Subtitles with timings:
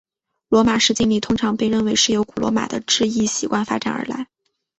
[0.49, 4.25] 罗马式敬礼通常被认为是由古罗马的致意习惯发展而来。